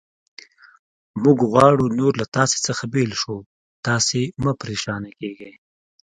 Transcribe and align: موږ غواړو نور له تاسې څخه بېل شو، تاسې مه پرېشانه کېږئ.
موږ 1.23 1.37
غواړو 1.51 1.85
نور 1.99 2.13
له 2.21 2.25
تاسې 2.35 2.57
څخه 2.67 2.83
بېل 2.93 3.11
شو، 3.21 3.35
تاسې 3.85 4.19
مه 4.43 4.53
پرېشانه 4.61 5.09
کېږئ. 5.19 5.53